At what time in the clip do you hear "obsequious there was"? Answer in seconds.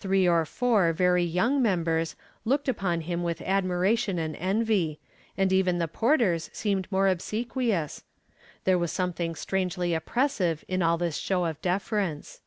7.06-8.90